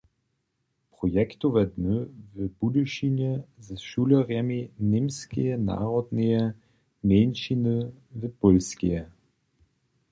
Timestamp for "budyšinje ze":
2.59-3.75